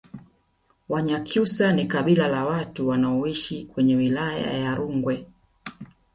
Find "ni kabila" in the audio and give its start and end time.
1.73-2.27